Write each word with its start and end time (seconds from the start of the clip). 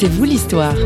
C'est 0.00 0.06
vous 0.06 0.22
l'histoire. 0.22 0.76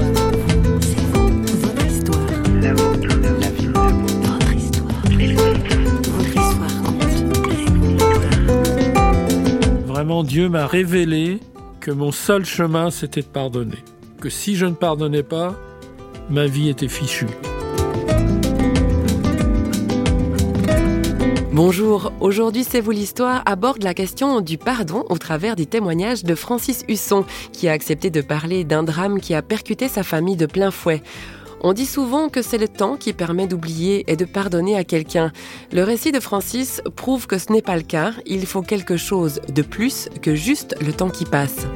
Vraiment, 9.85 10.25
Dieu 10.25 10.49
m'a 10.49 10.67
révélé 10.67 11.41
que 11.81 11.91
mon 11.91 12.11
seul 12.11 12.47
chemin, 12.47 12.89
c'était 12.91 13.21
de 13.21 13.27
pardonner. 13.27 13.85
Que 14.19 14.31
si 14.31 14.57
je 14.57 14.65
ne 14.65 14.73
pardonnais 14.73 15.23
pas, 15.23 15.57
ma 16.31 16.47
vie 16.47 16.71
était 16.71 16.89
fichue. 16.89 17.27
Bonjour, 21.65 22.13
aujourd'hui 22.19 22.65
C'est 22.69 22.81
vous 22.81 22.91
l'histoire 22.91 23.45
aborde 23.47 23.85
la 23.85 23.95
question 23.95 24.41
du 24.41 24.59
pardon 24.59 25.05
au 25.09 25.17
travers 25.17 25.55
des 25.55 25.65
témoignages 25.65 26.25
de 26.25 26.35
Francis 26.35 26.85
Husson, 26.89 27.25
qui 27.53 27.69
a 27.69 27.73
accepté 27.73 28.11
de 28.11 28.21
parler 28.21 28.65
d'un 28.65 28.83
drame 28.83 29.21
qui 29.21 29.33
a 29.33 29.43
percuté 29.43 29.87
sa 29.87 30.03
famille 30.03 30.35
de 30.35 30.47
plein 30.47 30.73
fouet. 30.73 31.05
On 31.61 31.73
dit 31.73 31.87
souvent 31.87 32.29
que 32.31 32.43
c'est 32.43 32.59
le 32.59 32.67
temps 32.67 32.97
qui 32.97 33.13
permet 33.13 33.47
d'oublier 33.47 34.03
et 34.11 34.17
de 34.17 34.25
pardonner 34.25 34.75
à 34.75 34.83
quelqu'un. 34.83 35.31
Le 35.71 35.85
récit 35.85 36.11
de 36.11 36.19
Francis 36.19 36.83
prouve 36.97 37.29
que 37.29 37.39
ce 37.39 37.53
n'est 37.53 37.63
pas 37.63 37.77
le 37.77 37.83
cas. 37.83 38.11
Il 38.27 38.45
faut 38.45 38.63
quelque 38.63 38.97
chose 38.97 39.41
de 39.49 39.63
plus 39.63 40.09
que 40.21 40.35
juste 40.35 40.75
le 40.85 40.93
temps 40.93 41.11
qui 41.11 41.27
passe. 41.27 41.69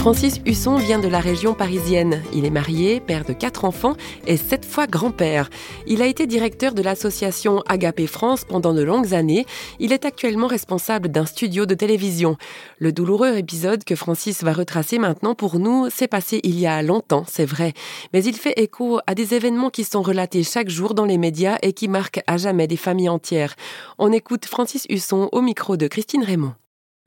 Francis 0.00 0.40
Husson 0.46 0.76
vient 0.76 0.98
de 0.98 1.08
la 1.08 1.20
région 1.20 1.52
parisienne. 1.52 2.22
Il 2.32 2.46
est 2.46 2.50
marié, 2.50 3.00
père 3.00 3.26
de 3.26 3.34
quatre 3.34 3.66
enfants 3.66 3.96
et 4.26 4.38
sept 4.38 4.64
fois 4.64 4.86
grand-père. 4.86 5.50
Il 5.86 6.00
a 6.00 6.06
été 6.06 6.26
directeur 6.26 6.72
de 6.72 6.80
l'association 6.80 7.62
Agapé 7.68 8.06
France 8.06 8.46
pendant 8.46 8.72
de 8.72 8.80
longues 8.80 9.12
années. 9.12 9.44
Il 9.78 9.92
est 9.92 10.06
actuellement 10.06 10.46
responsable 10.46 11.10
d'un 11.10 11.26
studio 11.26 11.66
de 11.66 11.74
télévision. 11.74 12.38
Le 12.78 12.92
douloureux 12.92 13.36
épisode 13.36 13.84
que 13.84 13.94
Francis 13.94 14.42
va 14.42 14.54
retracer 14.54 14.98
maintenant 14.98 15.34
pour 15.34 15.58
nous 15.58 15.90
s'est 15.90 16.08
passé 16.08 16.40
il 16.44 16.58
y 16.58 16.66
a 16.66 16.82
longtemps, 16.82 17.26
c'est 17.28 17.44
vrai. 17.44 17.74
Mais 18.14 18.24
il 18.24 18.36
fait 18.36 18.58
écho 18.58 19.00
à 19.06 19.14
des 19.14 19.34
événements 19.34 19.68
qui 19.68 19.84
sont 19.84 20.00
relatés 20.00 20.44
chaque 20.44 20.70
jour 20.70 20.94
dans 20.94 21.04
les 21.04 21.18
médias 21.18 21.58
et 21.60 21.74
qui 21.74 21.88
marquent 21.88 22.22
à 22.26 22.38
jamais 22.38 22.66
des 22.66 22.78
familles 22.78 23.10
entières. 23.10 23.54
On 23.98 24.10
écoute 24.12 24.46
Francis 24.46 24.86
Husson 24.88 25.28
au 25.30 25.42
micro 25.42 25.76
de 25.76 25.88
Christine 25.88 26.24
Raymond. 26.24 26.54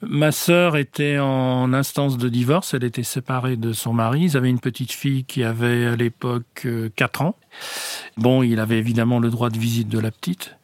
Ma 0.07 0.31
sœur 0.31 0.75
était 0.77 1.17
en 1.19 1.73
instance 1.73 2.17
de 2.17 2.29
divorce, 2.29 2.73
elle 2.73 2.83
était 2.83 3.03
séparée 3.03 3.55
de 3.55 3.73
son 3.73 3.93
mari, 3.93 4.23
ils 4.23 4.37
avaient 4.37 4.49
une 4.49 4.59
petite 4.59 4.91
fille 4.91 5.23
qui 5.23 5.43
avait 5.43 5.85
à 5.85 5.95
l'époque 5.95 6.67
4 6.95 7.21
euh, 7.21 7.25
ans. 7.25 7.35
Bon, 8.17 8.43
il 8.43 8.59
avait 8.59 8.77
évidemment 8.77 9.19
le 9.19 9.29
droit 9.29 9.49
de 9.49 9.57
visite 9.57 9.87
de 9.87 9.99
la 9.99 10.11
petite. 10.11 10.55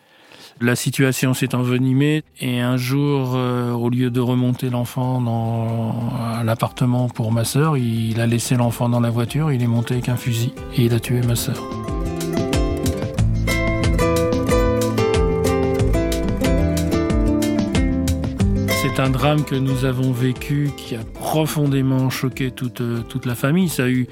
La 0.61 0.75
situation 0.75 1.33
s'est 1.33 1.55
envenimée 1.55 2.23
et 2.41 2.59
un 2.59 2.75
jour, 2.75 3.31
euh, 3.35 3.71
au 3.71 3.89
lieu 3.89 4.09
de 4.09 4.19
remonter 4.19 4.69
l'enfant 4.69 5.21
dans 5.21 6.11
l'appartement 6.43 7.07
pour 7.07 7.31
ma 7.31 7.45
sœur, 7.45 7.77
il 7.77 8.19
a 8.19 8.27
laissé 8.27 8.55
l'enfant 8.55 8.89
dans 8.89 8.99
la 8.99 9.09
voiture, 9.09 9.53
il 9.53 9.63
est 9.63 9.67
monté 9.67 9.93
avec 9.93 10.09
un 10.09 10.17
fusil 10.17 10.53
et 10.75 10.85
il 10.85 10.93
a 10.93 10.99
tué 10.99 11.21
ma 11.21 11.37
sœur. 11.37 11.78
C'est 19.00 19.05
un 19.05 19.11
drame 19.11 19.45
que 19.45 19.55
nous 19.55 19.86
avons 19.86 20.11
vécu 20.11 20.72
qui 20.75 20.94
a 20.94 21.05
profondément 21.05 22.09
choqué 22.09 22.52
toute, 22.52 22.81
toute 23.08 23.25
la 23.25 23.33
famille. 23.33 23.69
Ça, 23.69 23.88
eu, 23.88 24.09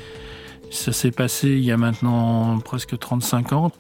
ça 0.72 0.94
s'est 0.94 1.12
passé 1.12 1.50
il 1.50 1.66
y 1.66 1.74
a 1.74 1.76
maintenant 1.76 2.58
presque 2.60 2.98
35 2.98 3.52
ans. 3.52 3.74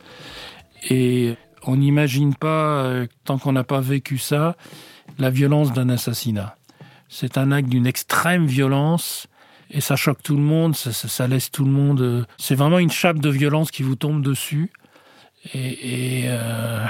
Et 0.89 1.37
on 1.63 1.77
n'imagine 1.77 2.35
pas, 2.35 2.83
euh, 2.83 3.07
tant 3.23 3.37
qu'on 3.37 3.53
n'a 3.53 3.63
pas 3.63 3.79
vécu 3.79 4.17
ça, 4.17 4.57
la 5.17 5.29
violence 5.29 5.71
d'un 5.71 5.87
assassinat. 5.87 6.57
C'est 7.07 7.37
un 7.37 7.53
acte 7.53 7.69
d'une 7.69 7.87
extrême 7.87 8.45
violence 8.45 9.27
et 9.71 9.79
ça 9.79 9.95
choque 9.95 10.21
tout 10.21 10.35
le 10.35 10.43
monde, 10.43 10.75
ça, 10.75 11.27
laisse 11.29 11.51
tout 11.51 11.63
le 11.63 11.71
monde. 11.71 12.01
Euh, 12.01 12.25
c'est 12.37 12.55
vraiment 12.55 12.79
une 12.79 12.91
chape 12.91 13.19
de 13.19 13.29
violence 13.29 13.71
qui 13.71 13.81
vous 13.81 13.95
tombe 13.95 14.21
dessus. 14.21 14.73
Et, 15.53 16.23
euh, 16.25 16.83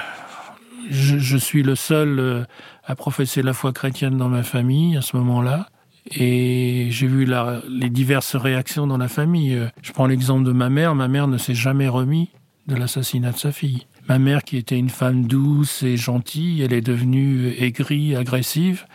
je, 0.90 1.38
suis 1.38 1.64
le 1.64 1.76
seul 1.76 2.20
euh, 2.20 2.44
à 2.86 2.96
professer 2.96 3.42
la 3.42 3.54
foi 3.54 3.74
chrétienne 3.74 4.18
dans 4.18 4.30
ma 4.30 4.44
famille 4.44 4.98
à 4.98 5.02
ce 5.02 5.18
moment-là. 5.18 5.68
Et 6.16 6.88
j'ai 6.90 7.08
vu 7.08 7.28
les 7.70 7.90
diverses 7.90 8.36
réactions 8.36 8.88
dans 8.88 8.98
la 8.98 9.08
famille. 9.08 9.56
Euh, 9.56 9.68
je 9.82 9.92
prends 9.92 10.08
l'exemple 10.08 10.46
de 10.46 10.52
ma 10.52 10.70
mère. 10.70 10.96
Ma 10.96 11.08
mère 11.08 11.28
ne 11.28 11.38
s'est 11.38 11.54
jamais 11.54 11.88
remis 11.88 12.30
de 12.68 12.76
l'assassinat 12.76 13.32
de 13.32 13.38
sa 13.38 13.52
fille. 13.52 13.88
Ma 14.08 14.20
mère, 14.20 14.44
qui 14.44 14.58
était 14.58 14.78
une 14.78 14.90
femme 14.90 15.26
douce 15.26 15.84
et 15.84 15.98
gentille, 15.98 16.62
elle 16.62 16.74
est 16.74 16.82
devenue 16.82 17.54
aigrie, 17.60 18.16
agressive, 18.16 18.86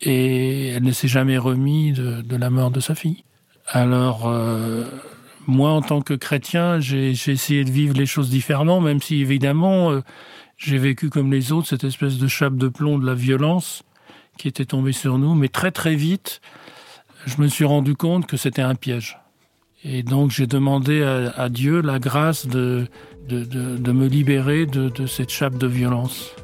et 0.00 0.68
elle 0.68 0.84
ne 0.84 0.92
s'est 0.92 1.08
jamais 1.08 1.38
remis 1.38 1.92
de, 1.92 2.36
la 2.36 2.50
mort 2.50 2.70
de 2.70 2.80
sa 2.80 2.94
fille. 2.94 3.24
Alors, 3.66 4.28
euh, 4.28 4.84
moi, 5.48 5.70
en 5.70 5.82
tant 5.82 6.02
que 6.02 6.14
chrétien, 6.14 6.78
j'ai 6.78 7.10
essayé 7.10 7.64
de 7.64 7.70
vivre 7.70 7.96
les 7.96 8.06
choses 8.06 8.30
différemment, 8.30 8.80
même 8.80 9.00
si 9.00 9.20
évidemment, 9.20 9.92
j'ai 10.58 10.76
vécu 10.76 11.08
comme 11.08 11.30
les 11.32 11.52
autres 11.52 11.68
cette 11.68 11.84
espèce 11.84 12.18
de 12.18 12.26
chape 12.26 12.56
de 12.56 12.68
plomb 12.68 12.98
de 12.98 13.06
la 13.06 13.14
violence 13.14 13.84
qui 14.36 14.48
était 14.48 14.64
tombée 14.64 14.92
sur 14.92 15.18
nous, 15.18 15.34
mais 15.34 15.48
très 15.48 15.70
très 15.70 15.94
vite, 15.94 16.40
je 17.26 17.40
me 17.40 17.46
suis 17.46 17.64
rendu 17.64 17.94
compte 17.94 18.26
que 18.26 18.36
c'était 18.36 18.62
un 18.62 18.74
piège. 18.74 19.18
Et 19.84 20.02
donc 20.02 20.32
j'ai 20.32 20.48
demandé 20.48 21.02
à, 21.02 21.48
Dieu 21.48 21.80
la 21.80 22.00
grâce 22.00 22.46
de, 22.46 22.86
de, 23.28 23.44
de, 23.44 23.92
me 23.92 24.08
libérer 24.08 24.66
de, 24.66 24.88
de, 24.88 25.06
cette 25.06 25.30
chape 25.30 25.56
de 25.56 25.66
violence. 25.68 26.34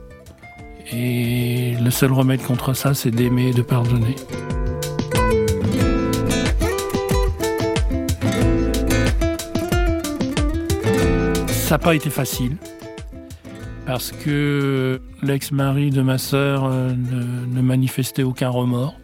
Et 0.92 1.74
le 1.82 1.90
seul 1.90 2.12
remède 2.12 2.42
contre 2.42 2.74
ça, 2.74 2.94
c'est 2.94 3.10
d'aimer 3.10 3.48
et 3.48 3.52
de 3.52 3.62
pardonner. 3.62 4.14
Ça 11.48 11.74
n'a 11.74 11.78
pas 11.78 11.96
été 11.96 12.10
facile 12.10 12.56
parce 13.86 14.12
que 14.12 15.00
l'ex-mari 15.22 15.90
de 15.90 16.00
ma 16.00 16.18
sœur 16.18 16.64
euh, 16.64 16.92
ne, 16.94 17.60
manifestait 17.60 18.22
aucun 18.22 18.48
remords. 18.48 18.94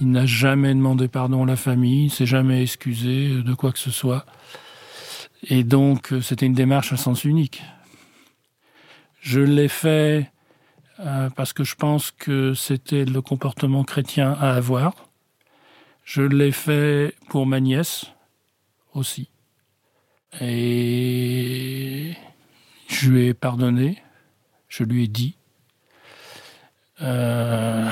Il 0.00 0.10
n'a 0.10 0.26
jamais 0.26 0.74
demandé 0.74 1.08
pardon 1.08 1.44
à 1.44 1.46
la 1.46 1.56
famille, 1.56 2.06
il 2.06 2.10
s'est 2.10 2.26
jamais 2.26 2.62
excusé 2.62 3.42
de 3.42 3.54
quoi 3.54 3.72
que 3.72 3.78
ce 3.78 3.90
soit. 3.90 4.26
Et 5.44 5.64
donc, 5.64 6.12
euh, 6.12 6.20
c'était 6.20 6.46
une 6.46 6.54
démarche 6.54 6.92
à 6.92 6.96
sens 6.96 7.24
unique. 7.24 7.62
Je 9.20 9.40
l'ai 9.40 9.68
fait 9.68 10.30
euh, 11.00 11.30
parce 11.30 11.52
que 11.52 11.64
je 11.64 11.74
pense 11.74 12.10
que 12.10 12.54
c'était 12.54 13.04
le 13.04 13.22
comportement 13.22 13.84
chrétien 13.84 14.32
à 14.32 14.54
avoir. 14.54 14.94
Je 16.04 16.22
l'ai 16.22 16.52
fait 16.52 17.14
pour 17.28 17.46
ma 17.46 17.60
nièce 17.60 18.06
aussi. 18.94 19.30
Et 20.40 22.12
je 22.88 23.10
lui 23.10 23.26
ai 23.26 23.34
pardonné 23.34 24.02
je 24.68 24.84
lui 24.84 25.04
ai 25.04 25.08
dit. 25.08 25.36
Euh, 27.02 27.88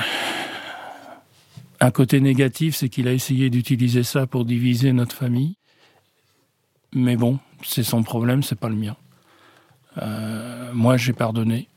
un 1.79 1.91
côté 1.91 2.19
négatif, 2.19 2.75
c'est 2.75 2.89
qu'il 2.89 3.07
a 3.07 3.13
essayé 3.13 3.49
d'utiliser 3.49 4.03
ça 4.03 4.27
pour 4.27 4.45
diviser 4.45 4.93
notre 4.93 5.15
famille. 5.15 5.55
Mais 6.93 7.15
bon, 7.15 7.39
c'est 7.63 7.83
son 7.83 8.03
problème, 8.03 8.43
c'est 8.43 8.59
pas 8.59 8.69
le 8.69 8.75
mien. 8.75 8.95
Euh, 9.97 10.71
moi, 10.73 10.97
j'ai 10.97 11.13
pardonné. 11.13 11.67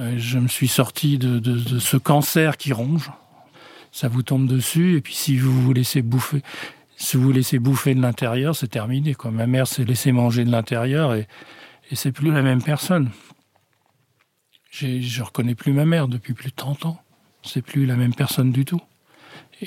Euh, 0.00 0.14
je 0.16 0.38
me 0.38 0.48
suis 0.48 0.68
sorti 0.68 1.18
de, 1.18 1.78
ce 1.78 1.96
cancer 1.96 2.56
qui 2.56 2.72
ronge. 2.72 3.10
Ça 3.92 4.08
vous 4.08 4.22
tombe 4.22 4.48
dessus, 4.48 4.96
et 4.96 5.00
puis 5.00 5.14
si 5.14 5.36
vous 5.36 5.62
vous 5.62 5.72
laissez 5.72 6.02
bouffer, 6.02 6.42
si 6.96 7.16
laissez 7.16 7.60
bouffer 7.60 7.94
de 7.94 8.00
l'intérieur, 8.00 8.56
c'est 8.56 8.68
terminé. 8.68 9.14
Ma 9.30 9.46
mère 9.46 9.68
s'est 9.68 9.84
laissée 9.84 10.10
manger 10.10 10.44
de 10.44 10.50
l'intérieur, 10.50 11.14
et, 11.14 11.28
et 11.90 11.94
c'est 11.94 12.10
plus 12.10 12.32
la 12.32 12.42
même 12.42 12.62
personne. 12.62 13.10
Je 14.76 15.22
reconnais 15.22 15.54
plus 15.54 15.72
ma 15.72 15.84
mère 15.84 16.08
depuis 16.08 16.34
plus 16.34 16.50
de 16.50 16.56
30 16.56 16.86
ans. 16.86 17.00
C'est 17.42 17.62
plus 17.62 17.86
la 17.86 17.94
même 17.94 18.12
personne 18.12 18.50
du 18.50 18.64
tout. 18.64 18.80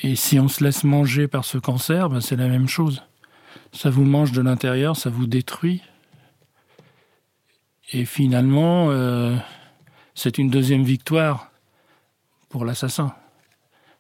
Et 0.04 0.18
si 0.18 0.38
on 0.38 0.50
se 0.50 0.62
laisse 0.62 0.84
manger 0.84 1.30
par 1.30 1.46
ce 1.46 1.58
cancer, 1.58 2.10
ben 2.10 2.20
c'est 2.20 2.36
la 2.36 2.50
même 2.50 2.68
chose. 2.68 3.04
Ça 3.72 3.90
vous 3.90 4.04
mange 4.04 4.34
de 4.34 4.42
l'intérieur, 4.42 4.98
ça 4.98 5.10
vous 5.10 5.26
détruit. 5.26 5.82
Et 7.94 8.04
finalement, 8.04 8.88
euh, 8.90 9.38
c'est 10.14 10.38
une 10.38 10.50
deuxième 10.50 10.84
victoire 10.84 11.52
pour 12.50 12.66
l'assassin, 12.66 13.16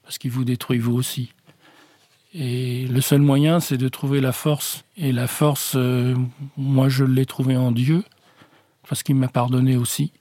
parce 0.04 0.18
qu'il 0.18 0.32
vous 0.32 0.44
détruit 0.44 0.78
vous 0.78 0.94
aussi. 0.94 1.32
Et 2.34 2.86
le 2.88 3.00
seul 3.00 3.22
moyen, 3.22 3.62
c'est 3.62 3.78
de 3.78 3.88
trouver 3.88 4.20
la 4.20 4.34
force. 4.34 4.84
Et 4.98 5.14
la 5.14 5.28
force, 5.28 5.74
euh, 5.78 6.16
moi, 6.58 6.90
je 6.90 7.06
l'ai 7.06 7.26
trouvée 7.26 7.56
en 7.56 7.72
Dieu, 7.72 8.04
parce 8.90 9.04
qu'il 9.04 9.16
m'a 9.16 9.30
pardonné 9.30 9.78
aussi. 9.78 10.12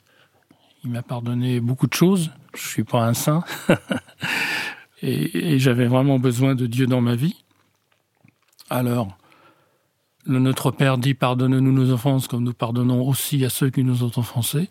Il 0.86 0.92
m'a 0.92 1.02
pardonné 1.02 1.58
beaucoup 1.58 1.88
de 1.88 1.94
choses. 1.94 2.30
Je 2.54 2.64
suis 2.64 2.84
pas 2.84 3.04
un 3.04 3.12
saint. 3.12 3.42
et, 5.02 5.58
j'avais 5.58 5.88
vraiment 5.88 6.20
besoin 6.20 6.54
de 6.54 6.66
Dieu 6.66 6.86
dans 6.86 7.00
ma 7.00 7.16
vie. 7.16 7.34
Alors, 8.70 9.08
le 10.26 10.38
Notre 10.38 10.70
Père 10.70 10.96
dit 10.96 11.14
pardonne-nous 11.14 11.72
nos 11.72 11.90
offenses 11.90 12.28
comme 12.28 12.44
nous 12.44 12.52
pardonnons 12.52 13.06
aussi 13.06 13.44
à 13.44 13.50
ceux 13.50 13.70
qui 13.70 13.82
nous 13.82 14.04
ont 14.04 14.12
offensés. 14.16 14.68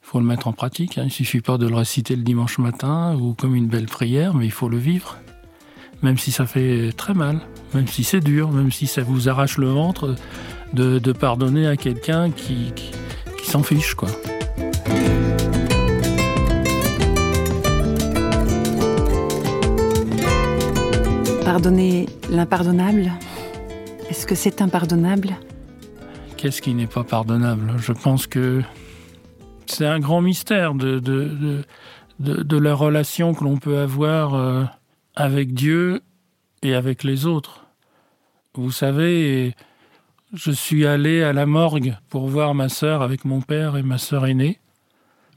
faut 0.00 0.18
le 0.18 0.24
mettre 0.24 0.48
en 0.48 0.54
pratique. 0.54 0.96
Hein. 0.96 1.04
Il 1.04 1.12
suffit 1.12 1.42
pas 1.42 1.58
de 1.58 1.68
le 1.68 1.74
réciter 1.74 2.16
le 2.16 2.22
dimanche 2.22 2.56
matin 2.56 3.14
ou 3.14 3.34
comme 3.34 3.54
une 3.54 3.66
belle 3.66 3.86
prière, 3.86 4.32
mais 4.32 4.46
il 4.46 4.52
faut 4.52 4.70
le 4.70 4.78
vivre. 4.78 5.18
Même 6.02 6.16
si 6.16 6.32
ça 6.32 6.46
fait 6.46 6.92
très 6.92 7.12
mal, 7.12 7.40
même 7.74 7.86
si 7.86 8.02
c'est 8.02 8.20
dur, 8.20 8.50
même 8.50 8.72
si 8.72 8.86
ça 8.86 9.02
vous 9.02 9.28
arrache 9.28 9.58
le 9.58 9.68
ventre, 9.68 10.14
de, 10.72 11.12
pardonner 11.12 11.66
à 11.66 11.76
quelqu'un 11.76 12.30
qui, 12.30 12.72
qui 13.36 13.50
s'en 13.50 13.62
fiche, 13.62 13.94
quoi. 13.94 14.08
Pardonner 21.44 22.06
l'impardonnable 22.30 23.12
Est-ce 24.08 24.26
que 24.26 24.34
c'est 24.34 24.62
impardonnable? 24.62 25.36
Qu'est-ce 26.36 26.62
qui 26.62 26.72
n'est 26.72 26.86
pas 26.86 27.02
pardonnable? 27.02 27.74
Je 27.78 27.92
pense 27.92 28.26
que 28.26 28.62
c'est 29.66 29.86
un 29.86 29.98
grand 29.98 30.20
mystère 30.20 30.74
de, 30.74 31.64
la 32.20 32.74
relation 32.74 33.34
que 33.34 33.44
l'on 33.44 33.56
peut 33.56 33.78
avoir 33.78 34.34
euh, 34.34 34.64
avec 35.16 35.52
Dieu 35.52 36.00
et 36.62 36.74
avec 36.74 37.02
les 37.02 37.26
autres. 37.26 37.66
Vous 38.54 38.70
savez, 38.70 39.54
je 40.34 40.50
suis 40.50 40.86
allé 40.86 41.22
à 41.22 41.32
la 41.32 41.46
morgue 41.46 41.96
pour 42.08 42.28
voir 42.28 42.54
ma 42.54 42.68
sœur 42.68 43.02
avec 43.02 43.24
mon 43.24 43.40
père 43.40 43.76
et 43.76 43.82
ma 43.82 43.98
sœur 43.98 44.26
aînée. 44.26 44.58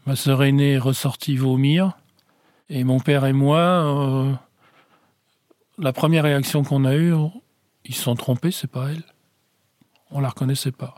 Ma 0.06 0.15
sœur 0.15 0.44
aînée 0.44 0.74
est 0.74 0.77
ressortie 0.80 1.38
vomir. 1.38 1.98
Et 2.69 2.83
mon 2.83 3.00
père 3.00 3.25
et 3.25 3.33
moi, 3.33 3.59
euh, 3.59 4.33
la 5.77 5.94
première 5.94 6.24
réaction 6.24 6.63
qu'on 6.63 6.86
a 6.86 6.95
eue, 6.95 7.13
ils 7.86 7.94
se 7.94 8.03
sont 8.03 8.15
trompés, 8.15 8.51
c'est 8.51 8.71
pas 8.71 8.89
elle. 8.89 9.03
On 10.09 10.19
la 10.19 10.30
reconnaissait 10.30 10.71
pas. 10.71 10.95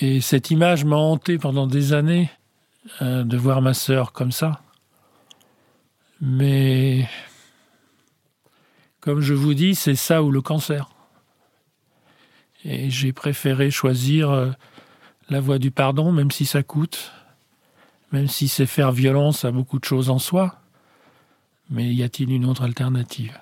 Et 0.00 0.20
cette 0.20 0.50
image 0.50 0.84
m'a 0.84 0.96
hanté 0.96 1.38
pendant 1.38 1.66
des 1.66 1.92
années 1.92 2.30
euh, 3.00 3.24
de 3.24 3.36
voir 3.36 3.60
ma 3.60 3.74
sœur 3.74 4.12
comme 4.12 4.32
ça. 4.32 4.60
Mais 6.20 7.08
comme 9.00 9.20
je 9.20 9.34
vous 9.34 9.54
dis, 9.54 9.74
c'est 9.74 9.96
ça 9.96 10.22
ou 10.22 10.30
le 10.30 10.40
cancer. 10.40 10.88
Et 12.64 12.90
j'ai 12.90 13.12
préféré 13.12 13.70
choisir 13.70 14.30
euh, 14.30 14.50
la 15.28 15.40
voie 15.40 15.58
du 15.58 15.70
pardon, 15.70 16.12
même 16.12 16.30
si 16.30 16.46
ça 16.46 16.62
coûte, 16.62 17.12
même 18.12 18.28
si 18.28 18.46
c'est 18.48 18.66
faire 18.66 18.92
violence 18.92 19.44
à 19.44 19.50
beaucoup 19.50 19.78
de 19.78 19.84
choses 19.84 20.10
en 20.10 20.18
soi. 20.18 20.60
Mais 21.70 21.92
y 21.92 22.02
a-t-il 22.02 22.30
une 22.30 22.44
autre 22.44 22.62
alternative 22.62 23.40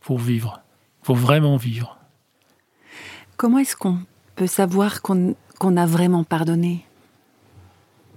pour 0.00 0.18
vivre, 0.18 0.62
pour 1.02 1.16
vraiment 1.16 1.56
vivre? 1.56 1.98
Comment 3.36 3.58
est-ce 3.58 3.76
qu'on 3.76 3.98
peut 4.36 4.46
savoir 4.46 5.02
qu'on 5.02 5.34
a 5.76 5.86
vraiment 5.86 6.22
pardonné? 6.24 6.86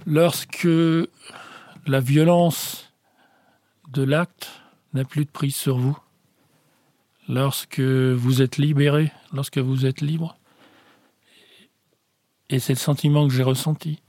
Lorsque 0.05 0.67
la 1.87 1.99
violence 1.99 2.93
de 3.89 4.03
l'acte 4.03 4.49
n'a 4.93 5.03
plus 5.03 5.25
de 5.25 5.29
prise 5.29 5.55
sur 5.55 5.77
vous, 5.77 5.97
lorsque 7.27 7.79
vous 7.79 8.41
êtes 8.41 8.57
libéré, 8.57 9.11
lorsque 9.33 9.57
vous 9.57 9.85
êtes 9.85 10.01
libre, 10.01 10.37
et 12.49 12.59
c'est 12.59 12.73
le 12.73 12.79
sentiment 12.79 13.27
que 13.27 13.33
j'ai 13.33 13.43
ressenti. 13.43 14.01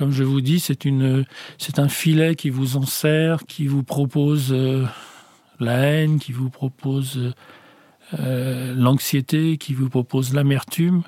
Comme 0.00 0.12
je 0.12 0.24
vous 0.24 0.40
dis, 0.40 0.60
c'est 0.60 0.86
une, 0.86 1.26
c'est 1.58 1.78
un 1.78 1.90
filet 1.90 2.34
qui 2.34 2.48
vous 2.48 2.78
enserre, 2.78 3.44
qui 3.46 3.66
vous 3.66 3.82
propose 3.82 4.50
euh, 4.50 4.86
la 5.58 5.76
haine, 5.76 6.18
qui 6.18 6.32
vous 6.32 6.48
propose 6.48 7.34
euh, 8.18 8.74
l'anxiété, 8.74 9.58
qui 9.58 9.74
vous 9.74 9.90
propose 9.90 10.32
l'amertume. 10.32 11.02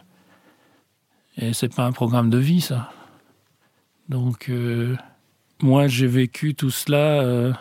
Et 1.38 1.54
c'est 1.54 1.74
pas 1.74 1.86
un 1.86 1.92
programme 1.92 2.28
de 2.28 2.36
vie, 2.36 2.60
ça. 2.60 2.92
Donc, 4.10 4.50
euh, 4.50 4.94
moi, 5.62 5.86
j'ai 5.86 6.06
vécu 6.06 6.54
tout 6.54 6.70
cela 6.70 7.54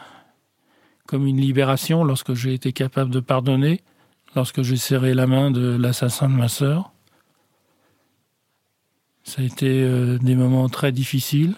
comme 1.08 1.26
une 1.26 1.40
libération 1.40 2.04
lorsque 2.04 2.34
j'ai 2.34 2.54
été 2.54 2.74
capable 2.74 3.10
de 3.10 3.22
pardonner, 3.22 3.80
lorsque 4.36 4.64
j'ai 4.64 4.76
serré 4.76 5.14
la 5.14 5.28
main 5.28 5.50
de 5.50 5.78
l'assassin 5.78 6.28
de 6.28 6.36
ma 6.36 6.50
sœur. 6.50 6.91
Ça 9.24 9.42
a 9.42 9.46
été 9.46 9.88
des 10.20 10.36
moments 10.36 10.68
très 10.68 10.92
difficiles, 10.92 11.56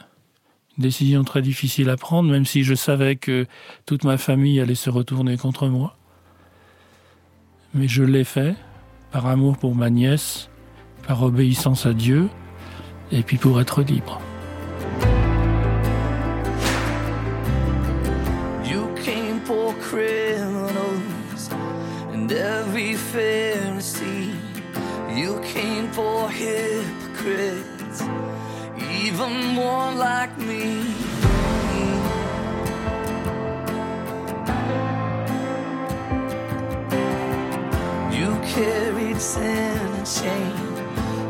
une 0.78 0.84
décision 0.84 1.24
très 1.24 1.42
difficile 1.42 1.90
à 1.90 1.98
prendre, 1.98 2.30
même 2.30 2.46
si 2.46 2.64
je 2.64 2.76
savais 2.76 3.16
que 3.16 3.48
toute 3.86 4.04
ma 4.04 4.18
famille 4.18 4.60
allait 4.60 4.76
se 4.76 4.90
retourner 4.90 5.38
contre 5.38 5.68
moi. 5.68 5.98
Mais 7.74 7.88
je 7.88 8.04
l'ai 8.04 8.24
fait 8.24 8.56
par 9.12 9.26
amour 9.28 9.58
pour 9.58 9.76
ma 9.76 9.90
nièce, 9.90 10.50
par 11.08 11.24
obéissance 11.24 11.86
à 11.86 11.94
Dieu, 11.94 12.30
et 13.12 13.24
puis 13.24 13.38
pour 13.38 13.60
être 13.60 13.82
libre. 13.82 14.22
You 18.66 18.88
came 19.04 19.40
for 19.46 19.74
criminals 19.80 21.50
and 22.14 22.32
every 22.32 22.96
Pharisee. 22.96 24.32
You 25.16 25.40
came 25.42 25.92
for 25.92 26.30
even 27.26 27.64
more 29.56 29.92
like 29.94 30.38
me. 30.38 30.82
You 38.12 38.38
carried 38.56 39.22
sin 39.22 39.78
and 40.00 40.08
shame, 40.08 40.76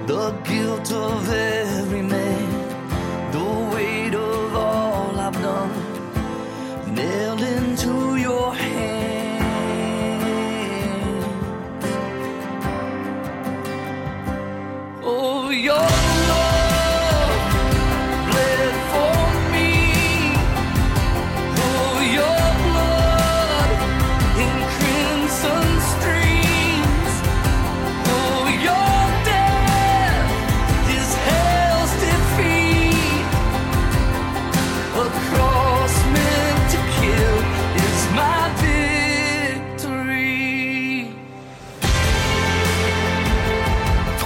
the 0.07 0.31
guilt 0.43 0.91
of 0.91 1.29
every 1.29 2.01
man, 2.01 2.52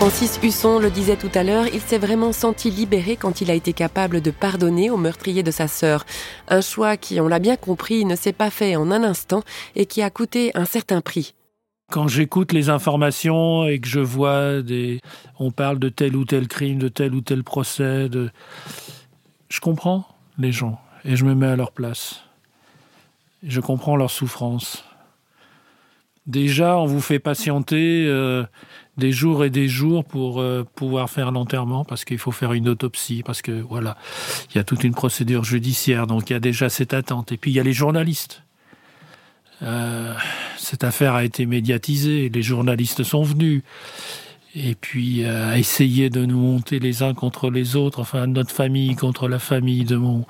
Francis 0.09 0.39
Husson 0.41 0.79
le 0.79 0.89
disait 0.89 1.17
tout 1.17 1.29
à 1.35 1.43
l'heure, 1.43 1.65
il 1.67 1.81
s'est 1.81 1.97
vraiment 1.97 2.31
senti 2.31 2.71
libéré 2.71 3.17
quand 3.17 3.41
il 3.41 3.51
a 3.51 3.53
été 3.53 3.73
capable 3.73 4.21
de 4.21 4.31
pardonner 4.31 4.89
au 4.89 4.95
meurtrier 4.95 5.43
de 5.43 5.51
sa 5.51 5.67
sœur. 5.67 6.05
Un 6.47 6.61
choix 6.61 6.95
qui, 6.95 7.19
on 7.19 7.27
l'a 7.27 7.39
bien 7.39 7.57
compris, 7.57 8.05
ne 8.05 8.15
s'est 8.15 8.31
pas 8.31 8.49
fait 8.49 8.77
en 8.77 8.89
un 8.89 9.03
instant 9.03 9.43
et 9.75 9.85
qui 9.85 10.01
a 10.01 10.09
coûté 10.09 10.51
un 10.55 10.63
certain 10.63 11.01
prix. 11.01 11.33
Quand 11.91 12.07
j'écoute 12.07 12.53
les 12.53 12.69
informations 12.69 13.67
et 13.67 13.79
que 13.79 13.89
je 13.89 13.99
vois 13.99 14.61
des, 14.61 15.01
on 15.39 15.51
parle 15.51 15.77
de 15.77 15.89
tel 15.89 16.15
ou 16.15 16.23
tel 16.23 16.47
crime, 16.47 16.79
de 16.79 16.87
tel 16.87 17.13
ou 17.13 17.19
tel 17.19 17.43
procès, 17.43 18.07
je 19.49 19.59
comprends 19.59 20.07
les 20.37 20.53
gens 20.53 20.79
et 21.03 21.17
je 21.17 21.25
me 21.25 21.35
mets 21.35 21.47
à 21.47 21.57
leur 21.57 21.73
place. 21.73 22.21
Je 23.43 23.59
comprends 23.59 23.97
leur 23.97 24.09
souffrance. 24.11 24.85
Déjà, 26.27 26.77
on 26.77 26.85
vous 26.85 26.99
fait 26.99 27.19
patienter 27.19 28.05
euh, 28.07 28.43
des 28.97 29.11
jours 29.11 29.45
et 29.45 29.49
des 29.49 29.67
jours 29.67 30.03
pour 30.03 30.41
euh, 30.41 30.65
pouvoir 30.75 31.09
faire 31.09 31.31
l'enterrement 31.31 31.85
parce 31.85 32.03
qu'il 32.03 32.17
faut 32.17 32.31
faire 32.31 32.53
une 32.53 32.67
autopsie 32.67 33.23
parce 33.23 33.41
que 33.41 33.51
voilà, 33.51 33.97
il 34.51 34.57
y 34.57 34.59
a 34.59 34.63
toute 34.63 34.83
une 34.83 34.93
procédure 34.93 35.43
judiciaire 35.43 36.07
donc 36.07 36.29
il 36.29 36.33
y 36.33 36.35
a 36.35 36.39
déjà 36.39 36.69
cette 36.69 36.93
attente 36.93 37.31
et 37.31 37.37
puis 37.37 37.51
il 37.51 37.55
y 37.55 37.59
a 37.59 37.63
les 37.63 37.73
journalistes. 37.73 38.43
Euh, 39.63 40.13
cette 40.57 40.83
affaire 40.83 41.15
a 41.15 41.23
été 41.23 41.45
médiatisée, 41.45 42.29
les 42.29 42.41
journalistes 42.41 43.03
sont 43.03 43.23
venus 43.23 43.63
et 44.55 44.75
puis 44.75 45.23
euh, 45.23 45.53
essayer 45.55 46.09
de 46.09 46.25
nous 46.25 46.39
monter 46.39 46.79
les 46.79 47.03
uns 47.03 47.13
contre 47.13 47.49
les 47.49 47.75
autres, 47.75 47.99
enfin 47.99 48.25
notre 48.27 48.51
famille 48.51 48.95
contre 48.95 49.27
la 49.27 49.39
famille 49.39 49.83
de 49.83 49.95
mon 49.95 50.25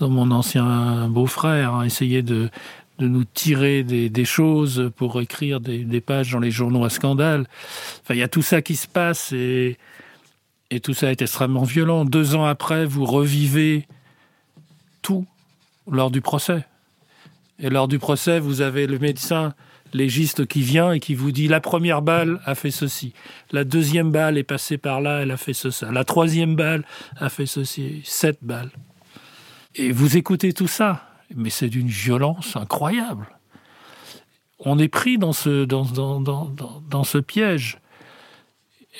de 0.00 0.06
mon 0.06 0.30
ancien 0.30 1.08
beau-frère, 1.08 1.74
hein, 1.74 1.84
essayer 1.84 2.22
de 2.22 2.50
de 2.98 3.08
nous 3.08 3.24
tirer 3.24 3.82
des, 3.82 4.24
choses 4.24 4.90
pour 4.96 5.20
écrire 5.20 5.60
des, 5.60 6.00
pages 6.00 6.32
dans 6.32 6.38
les 6.38 6.50
journaux 6.50 6.84
à 6.84 6.90
scandale. 6.90 7.46
Enfin, 8.02 8.14
il 8.14 8.18
y 8.18 8.22
a 8.22 8.28
tout 8.28 8.42
ça 8.42 8.62
qui 8.62 8.76
se 8.76 8.86
passe 8.86 9.32
et, 9.32 9.76
et 10.70 10.80
tout 10.80 10.94
ça 10.94 11.10
est 11.10 11.22
extrêmement 11.22 11.64
violent. 11.64 12.04
Deux 12.04 12.34
ans 12.34 12.44
après, 12.44 12.86
vous 12.86 13.04
revivez 13.04 13.86
tout 15.02 15.26
lors 15.90 16.10
du 16.10 16.20
procès. 16.20 16.64
Et 17.58 17.70
lors 17.70 17.88
du 17.88 17.98
procès, 17.98 18.38
vous 18.40 18.60
avez 18.60 18.86
le 18.86 18.98
médecin 18.98 19.54
légiste 19.92 20.46
qui 20.46 20.62
vient 20.62 20.92
et 20.92 21.00
qui 21.00 21.14
vous 21.14 21.32
dit 21.32 21.48
la 21.48 21.60
première 21.60 22.02
balle 22.02 22.40
a 22.44 22.54
fait 22.54 22.70
ceci, 22.70 23.12
la 23.52 23.64
deuxième 23.64 24.10
balle 24.10 24.36
est 24.38 24.44
passée 24.44 24.78
par 24.78 25.00
là, 25.00 25.22
elle 25.22 25.30
a 25.30 25.36
fait 25.36 25.54
ça, 25.54 25.90
la 25.90 26.04
troisième 26.04 26.54
balle 26.56 26.84
a 27.18 27.28
fait 27.28 27.46
ceci, 27.46 28.02
sept 28.04 28.38
balles. 28.42 28.70
Et 29.74 29.92
vous 29.92 30.16
écoutez 30.16 30.52
tout 30.52 30.68
ça, 30.68 31.08
mais 31.34 31.50
c'est 31.50 31.68
d'une 31.68 31.88
violence 31.88 32.56
incroyable. 32.56 33.26
On 34.58 34.78
est 34.78 34.88
pris 34.88 35.18
dans 35.18 35.32
ce, 35.32 35.64
dans, 35.64 35.84
dans, 35.84 36.20
dans, 36.20 36.82
dans 36.88 37.04
ce 37.04 37.18
piège. 37.18 37.78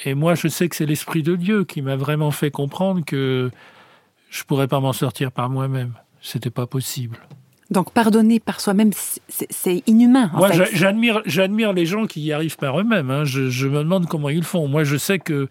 Et 0.04 0.14
moi, 0.14 0.34
je 0.34 0.48
sais 0.48 0.68
que 0.68 0.76
c'est 0.76 0.86
l'Esprit 0.86 1.22
de 1.22 1.36
Dieu 1.36 1.64
qui 1.64 1.80
m'a 1.80 1.96
vraiment 1.96 2.30
fait 2.30 2.50
comprendre 2.50 3.04
que 3.04 3.50
je 4.28 4.42
ne 4.42 4.44
pourrais 4.44 4.68
pas 4.68 4.80
m'en 4.80 4.92
sortir 4.92 5.32
par 5.32 5.48
moi-même. 5.48 5.94
C'était 6.20 6.50
pas 6.50 6.66
possible. 6.66 7.18
Donc 7.70 7.90
pardonner 7.90 8.38
par 8.38 8.60
soi-même, 8.60 8.90
c'est 9.28 9.82
inhumain. 9.86 10.30
Moi, 10.34 10.50
j'admire, 10.72 11.22
j'admire 11.26 11.72
les 11.72 11.86
gens 11.86 12.06
qui 12.06 12.20
y 12.20 12.32
arrivent 12.32 12.56
par 12.56 12.78
eux-mêmes. 12.78 13.10
Hein. 13.10 13.24
Je, 13.24 13.66
me 13.66 13.78
demande 13.78 14.06
comment 14.06 14.28
ils 14.28 14.44
font. 14.44 14.68
Moi, 14.68 14.84
je 14.84 14.96
sais 14.96 15.18
que 15.18 15.48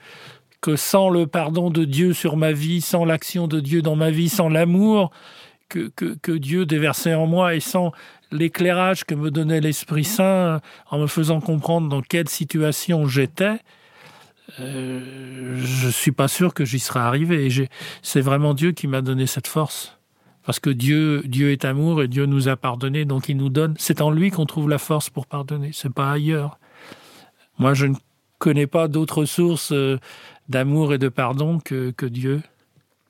que 0.62 0.76
sans 0.76 1.10
le 1.10 1.28
pardon 1.28 1.70
de 1.70 1.84
Dieu 1.84 2.14
sur 2.14 2.38
ma 2.38 2.52
vie, 2.52 2.82
sans 2.82 3.06
l'action 3.06 3.48
de 3.48 3.60
Dieu 3.60 3.84
dans 3.84 3.96
ma 3.96 4.10
vie, 4.10 4.30
sans 4.30 4.50
l'amour 4.50 5.12
que, 5.70 6.32
Dieu 6.38 6.66
déversait 6.66 7.14
en 7.14 7.28
moi 7.28 7.56
et 7.56 7.60
sans 7.60 7.92
l'éclairage 8.32 9.04
que 9.06 9.16
me 9.16 9.32
donnait 9.32 9.62
l'Esprit 9.62 10.04
Saint 10.04 10.62
en 10.90 11.00
me 11.00 11.08
faisant 11.08 11.42
comprendre 11.42 11.90
dans 11.90 12.02
quelle 12.02 12.30
situation 12.30 13.08
j'étais, 13.08 13.60
euh, 14.60 15.58
je 15.58 15.90
suis 15.90 16.12
pas 16.12 16.28
sûr 16.28 16.54
que 16.54 16.66
j'y 16.66 16.80
serais 16.80 17.00
arrivé. 17.00 17.50
C'est 18.02 18.22
vraiment 18.22 18.54
Dieu 18.54 18.72
qui 18.72 18.88
m'a 18.88 19.02
donné 19.02 19.28
cette 19.28 19.48
force. 19.48 19.98
Parce 20.46 20.60
que 20.60 20.70
Dieu, 20.70 21.24
Dieu 21.26 21.52
est 21.52 21.66
amour 21.66 22.04
et 22.04 22.08
Dieu 22.08 22.28
nous 22.28 22.48
a 22.48 22.56
pardonné, 22.56 23.06
donc 23.06 23.30
il 23.30 23.38
nous 23.38 23.50
donne. 23.50 23.74
C'est 23.80 24.02
en 24.02 24.12
lui 24.12 24.30
qu'on 24.30 24.46
trouve 24.46 24.70
la 24.70 24.78
force 24.78 25.10
pour 25.10 25.26
pardonner, 25.26 25.72
c'est 25.74 25.92
pas 25.92 26.12
ailleurs. 26.12 26.60
Moi, 27.58 27.74
je 27.74 27.88
ne 27.88 27.96
connais 28.38 28.68
pas 28.68 28.88
d'autre 28.88 29.26
source 29.26 29.72
euh, 29.72 29.98
d'amour 30.48 30.94
et 30.94 31.00
de 31.00 31.10
pardon 31.10 31.60
que, 31.60 31.90
que 31.92 32.06
Dieu, 32.06 32.42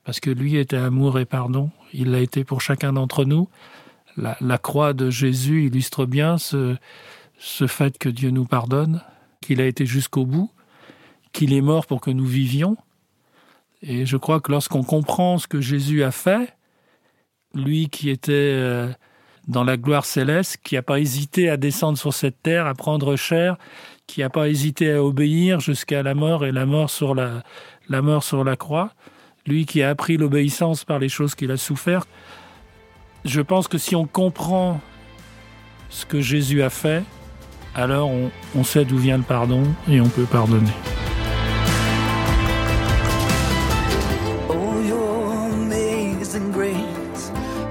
parce 0.06 0.20
que 0.20 0.30
lui 0.30 0.56
était 0.56 0.76
amour 0.76 1.18
et 1.18 1.24
pardon. 1.24 1.70
Il 1.92 2.12
l'a 2.12 2.20
été 2.20 2.44
pour 2.44 2.60
chacun 2.60 2.92
d'entre 2.92 3.24
nous. 3.24 3.48
La, 4.16 4.56
croix 4.56 4.92
de 4.92 5.10
Jésus 5.10 5.66
illustre 5.66 6.06
bien 6.06 6.38
ce, 6.38 6.76
fait 7.66 7.98
que 7.98 8.08
Dieu 8.08 8.30
nous 8.30 8.46
pardonne, 8.46 9.02
qu'il 9.42 9.60
a 9.60 9.66
été 9.66 9.84
jusqu'au 9.84 10.24
bout, 10.24 10.50
qu'il 11.32 11.52
est 11.52 11.60
mort 11.60 11.86
pour 11.86 12.00
que 12.00 12.12
nous 12.12 12.24
vivions. 12.24 12.76
Et 13.82 14.06
je 14.06 14.16
crois 14.16 14.40
que 14.40 14.52
lorsqu'on 14.52 14.84
comprend 14.84 15.38
ce 15.38 15.48
que 15.48 15.60
Jésus 15.60 16.04
a 16.04 16.12
fait, 16.12 16.54
lui 17.52 17.88
qui 17.88 18.08
était 18.08 18.32
euh, 18.32 18.88
dans 19.48 19.64
la 19.64 19.76
gloire 19.76 20.04
céleste, 20.04 20.58
qui 20.62 20.76
n'a 20.76 20.82
pas 20.82 21.00
hésité 21.00 21.50
à 21.50 21.56
descendre 21.56 21.98
sur 21.98 22.14
cette 22.14 22.40
terre, 22.42 22.66
à 22.66 22.74
prendre 22.74 23.16
chair, 23.16 23.58
qui 24.06 24.20
n'a 24.20 24.30
pas 24.30 24.48
hésité 24.48 24.92
à 24.92 25.02
obéir 25.02 25.58
jusqu'à 25.58 26.04
la 26.04 26.14
mort 26.14 26.46
et 26.46 26.52
la 26.52 26.64
mort 26.64 26.90
sur 26.90 27.16
la 27.16 27.42
mort 28.02 28.22
sur 28.22 28.44
la 28.44 28.54
croix, 28.54 28.94
lui 29.46 29.66
qui 29.66 29.82
a 29.82 29.90
appris 29.90 30.16
l'obéissance 30.16 30.84
par 30.84 30.98
les 30.98 31.08
choses 31.08 31.34
qu'il 31.34 31.50
a 31.50 31.56
souffert. 31.56 32.06
Je 33.24 33.40
pense 33.40 33.68
que 33.68 33.78
si 33.78 33.96
on 33.96 34.06
comprend 34.06 34.80
ce 35.88 36.06
que 36.06 36.20
Jésus 36.20 36.62
a 36.62 36.70
fait, 36.70 37.02
alors 37.74 38.10
on, 38.54 38.64
sait 38.64 38.84
d'où 38.84 38.98
vient 38.98 39.18
le 39.18 39.22
pardon 39.22 39.62
et 39.88 40.00
on 40.00 40.08
peut 40.08 40.24
pardonner. 40.24 40.72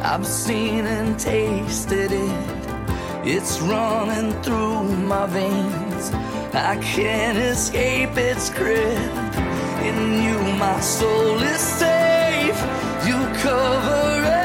I've 0.07 0.25
seen 0.25 0.85
and 0.85 1.19
tasted 1.19 2.11
it. 2.13 2.45
It's 3.25 3.59
running 3.59 4.31
through 4.43 4.83
my 4.83 5.25
veins. 5.25 6.11
I 6.53 6.77
can't 6.77 7.37
escape 7.37 8.15
its. 8.15 8.49
In 9.87 10.23
you, 10.23 10.39
my 10.57 10.79
soul 10.79 11.39
is 11.43 11.59
safe. 11.59 12.59
You 13.05 13.19
cover 13.43 14.44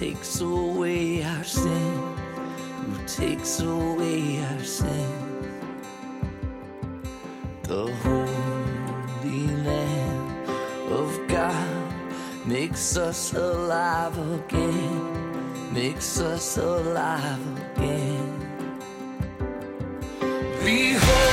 takes 0.00 0.40
away 0.40 1.22
our 1.22 1.44
sin, 1.44 1.92
who 2.86 3.06
takes 3.06 3.60
away 3.60 4.42
our 4.42 4.64
sin. 4.64 5.10
The 7.64 7.86
Holy 8.02 9.46
Lamb 9.66 10.48
of 10.90 11.28
God 11.28 11.92
makes 12.46 12.96
us 12.96 13.34
alive 13.34 14.16
again, 14.18 15.72
makes 15.74 16.18
us 16.20 16.56
alive 16.56 17.44
again. 17.76 18.30
Behold. 20.64 21.29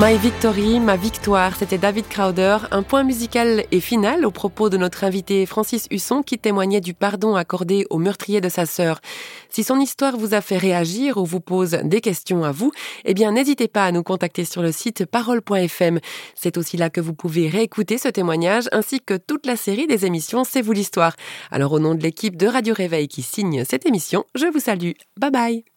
My 0.00 0.16
Victory, 0.16 0.80
ma 0.80 0.96
victoire, 0.96 1.54
c'était 1.56 1.76
David 1.76 2.08
Crowder. 2.08 2.56
Un 2.70 2.82
point 2.82 3.04
musical 3.04 3.64
et 3.70 3.80
final 3.80 4.24
au 4.24 4.30
propos 4.30 4.70
de 4.70 4.78
notre 4.78 5.04
invité 5.04 5.44
Francis 5.44 5.88
Husson 5.90 6.22
qui 6.22 6.38
témoignait 6.38 6.80
du 6.80 6.94
pardon 6.94 7.36
accordé 7.36 7.84
au 7.90 7.98
meurtrier 7.98 8.40
de 8.40 8.48
sa 8.48 8.64
sœur. 8.64 9.02
Si 9.50 9.62
son 9.62 9.78
histoire 9.78 10.16
vous 10.16 10.32
a 10.32 10.40
fait 10.40 10.56
réagir 10.56 11.18
ou 11.18 11.26
vous 11.26 11.40
pose 11.40 11.72
des 11.84 12.00
questions 12.00 12.44
à 12.44 12.50
vous, 12.50 12.72
eh 13.04 13.12
bien 13.12 13.32
n'hésitez 13.32 13.68
pas 13.68 13.84
à 13.84 13.92
nous 13.92 14.02
contacter 14.02 14.46
sur 14.46 14.62
le 14.62 14.72
site 14.72 15.04
parole.fm. 15.04 16.00
C'est 16.34 16.56
aussi 16.56 16.78
là 16.78 16.88
que 16.88 17.02
vous 17.02 17.12
pouvez 17.12 17.50
réécouter 17.50 17.98
ce 17.98 18.08
témoignage 18.08 18.70
ainsi 18.72 19.02
que 19.02 19.18
toute 19.18 19.44
la 19.44 19.56
série 19.56 19.86
des 19.86 20.06
émissions 20.06 20.44
C'est 20.44 20.62
vous 20.62 20.72
l'histoire. 20.72 21.14
Alors 21.50 21.72
au 21.72 21.78
nom 21.78 21.94
de 21.94 22.02
l'équipe 22.02 22.38
de 22.38 22.46
Radio 22.46 22.72
Réveil 22.72 23.06
qui 23.06 23.20
signe 23.20 23.66
cette 23.66 23.84
émission, 23.84 24.24
je 24.34 24.46
vous 24.46 24.60
salue. 24.60 24.92
Bye 25.18 25.30
bye. 25.30 25.69